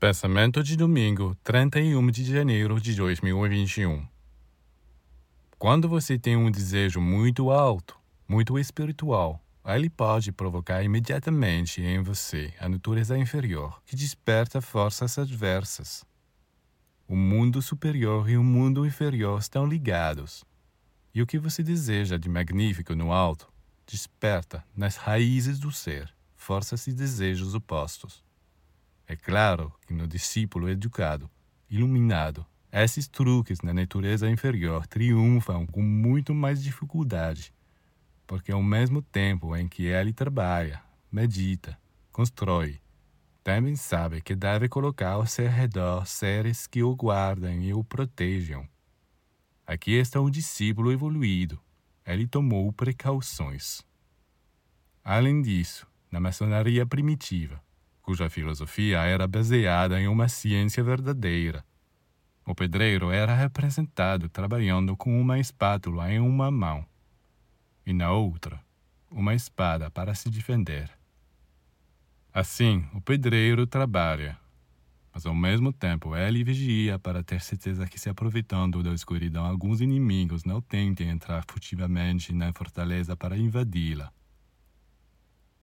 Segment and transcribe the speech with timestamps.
[0.00, 4.06] Pensamento de domingo, 31 de janeiro de 2021.
[5.58, 7.98] Quando você tem um desejo muito alto,
[8.28, 16.04] muito espiritual, ele pode provocar imediatamente em você a natureza inferior, que desperta forças adversas.
[17.08, 20.44] O mundo superior e o mundo inferior estão ligados.
[21.12, 23.52] E o que você deseja de magnífico no alto
[23.84, 28.27] desperta nas raízes do ser forças e desejos opostos.
[29.10, 31.30] É claro que no discípulo educado,
[31.70, 37.50] iluminado, esses truques na natureza inferior triunfam com muito mais dificuldade,
[38.26, 41.78] porque ao mesmo tempo em que ele trabalha, medita,
[42.12, 42.78] constrói,
[43.42, 48.68] também sabe que deve colocar ao seu redor seres que o guardem e o protejam.
[49.66, 51.58] Aqui está um discípulo evoluído.
[52.04, 53.80] Ele tomou precauções.
[55.02, 57.62] Além disso, na maçonaria primitiva,
[58.08, 61.62] cuja filosofia era baseada em uma ciência verdadeira.
[62.42, 66.86] O pedreiro era representado trabalhando com uma espátula em uma mão
[67.84, 68.58] e na outra
[69.10, 70.90] uma espada para se defender.
[72.32, 74.38] Assim, o pedreiro trabalha,
[75.12, 79.82] mas ao mesmo tempo ele vigia para ter certeza que, se aproveitando da escuridão, alguns
[79.82, 84.10] inimigos não tentem entrar furtivamente na fortaleza para invadi-la.